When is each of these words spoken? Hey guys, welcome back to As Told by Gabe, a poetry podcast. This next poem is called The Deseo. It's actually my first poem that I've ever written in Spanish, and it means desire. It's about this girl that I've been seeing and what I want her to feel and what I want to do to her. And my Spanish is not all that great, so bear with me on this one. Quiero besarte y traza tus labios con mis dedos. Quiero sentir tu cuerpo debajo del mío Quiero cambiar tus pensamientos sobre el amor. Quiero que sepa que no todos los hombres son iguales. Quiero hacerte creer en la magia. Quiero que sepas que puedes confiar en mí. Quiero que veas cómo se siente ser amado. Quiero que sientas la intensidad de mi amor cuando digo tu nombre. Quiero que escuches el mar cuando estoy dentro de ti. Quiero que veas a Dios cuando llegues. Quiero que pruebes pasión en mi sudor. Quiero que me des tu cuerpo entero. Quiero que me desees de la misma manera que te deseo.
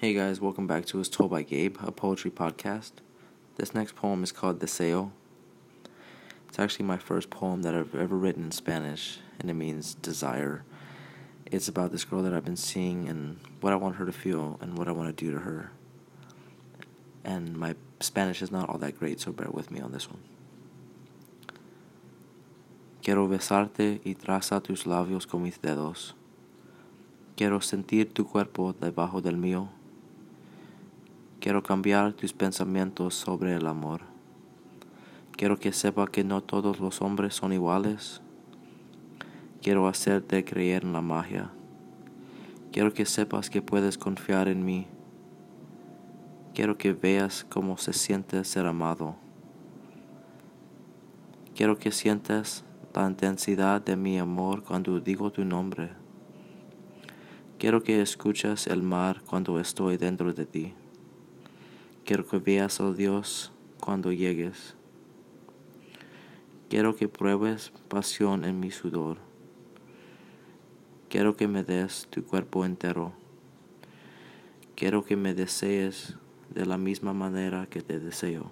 Hey 0.00 0.14
guys, 0.14 0.40
welcome 0.40 0.66
back 0.66 0.86
to 0.86 1.00
As 1.00 1.10
Told 1.10 1.30
by 1.30 1.42
Gabe, 1.42 1.76
a 1.82 1.92
poetry 1.92 2.30
podcast. 2.30 2.92
This 3.56 3.74
next 3.74 3.96
poem 3.96 4.22
is 4.22 4.32
called 4.32 4.58
The 4.58 4.66
Deseo. 4.66 5.10
It's 6.48 6.58
actually 6.58 6.86
my 6.86 6.96
first 6.96 7.28
poem 7.28 7.60
that 7.60 7.74
I've 7.74 7.94
ever 7.94 8.16
written 8.16 8.44
in 8.44 8.50
Spanish, 8.50 9.18
and 9.38 9.50
it 9.50 9.52
means 9.52 9.92
desire. 9.96 10.64
It's 11.44 11.68
about 11.68 11.92
this 11.92 12.06
girl 12.06 12.22
that 12.22 12.32
I've 12.32 12.46
been 12.46 12.56
seeing 12.56 13.10
and 13.10 13.40
what 13.60 13.74
I 13.74 13.76
want 13.76 13.96
her 13.96 14.06
to 14.06 14.12
feel 14.12 14.58
and 14.62 14.78
what 14.78 14.88
I 14.88 14.92
want 14.92 15.14
to 15.14 15.24
do 15.24 15.32
to 15.32 15.40
her. 15.40 15.70
And 17.22 17.54
my 17.54 17.74
Spanish 18.00 18.40
is 18.40 18.50
not 18.50 18.70
all 18.70 18.78
that 18.78 18.98
great, 18.98 19.20
so 19.20 19.32
bear 19.32 19.50
with 19.50 19.70
me 19.70 19.80
on 19.80 19.92
this 19.92 20.08
one. 20.08 20.22
Quiero 23.02 23.28
besarte 23.28 24.00
y 24.02 24.14
traza 24.14 24.62
tus 24.62 24.84
labios 24.84 25.28
con 25.28 25.42
mis 25.42 25.58
dedos. 25.58 26.14
Quiero 27.36 27.60
sentir 27.60 28.14
tu 28.14 28.24
cuerpo 28.24 28.72
debajo 28.72 29.20
del 29.20 29.36
mío 29.36 29.68
Quiero 31.40 31.62
cambiar 31.62 32.12
tus 32.12 32.34
pensamientos 32.34 33.14
sobre 33.14 33.54
el 33.54 33.66
amor. 33.66 34.02
Quiero 35.32 35.58
que 35.58 35.72
sepa 35.72 36.06
que 36.06 36.22
no 36.22 36.42
todos 36.42 36.80
los 36.80 37.00
hombres 37.00 37.34
son 37.34 37.54
iguales. 37.54 38.20
Quiero 39.62 39.88
hacerte 39.88 40.44
creer 40.44 40.84
en 40.84 40.92
la 40.92 41.00
magia. 41.00 41.50
Quiero 42.72 42.92
que 42.92 43.06
sepas 43.06 43.48
que 43.48 43.62
puedes 43.62 43.96
confiar 43.96 44.48
en 44.48 44.66
mí. 44.66 44.86
Quiero 46.52 46.76
que 46.76 46.92
veas 46.92 47.46
cómo 47.48 47.78
se 47.78 47.94
siente 47.94 48.44
ser 48.44 48.66
amado. 48.66 49.16
Quiero 51.54 51.78
que 51.78 51.90
sientas 51.90 52.64
la 52.94 53.08
intensidad 53.08 53.80
de 53.80 53.96
mi 53.96 54.18
amor 54.18 54.62
cuando 54.62 55.00
digo 55.00 55.32
tu 55.32 55.46
nombre. 55.46 55.88
Quiero 57.58 57.82
que 57.82 58.02
escuches 58.02 58.66
el 58.66 58.82
mar 58.82 59.22
cuando 59.24 59.58
estoy 59.58 59.96
dentro 59.96 60.34
de 60.34 60.44
ti. 60.44 60.74
Quiero 62.10 62.26
que 62.26 62.40
veas 62.40 62.80
a 62.80 62.92
Dios 62.92 63.52
cuando 63.78 64.10
llegues. 64.10 64.74
Quiero 66.68 66.96
que 66.96 67.06
pruebes 67.06 67.72
pasión 67.86 68.44
en 68.44 68.58
mi 68.58 68.72
sudor. 68.72 69.18
Quiero 71.08 71.36
que 71.36 71.46
me 71.46 71.62
des 71.62 72.08
tu 72.10 72.24
cuerpo 72.24 72.64
entero. 72.64 73.12
Quiero 74.74 75.04
que 75.04 75.14
me 75.14 75.34
desees 75.34 76.16
de 76.52 76.66
la 76.66 76.78
misma 76.78 77.12
manera 77.12 77.68
que 77.70 77.80
te 77.80 78.00
deseo. 78.00 78.50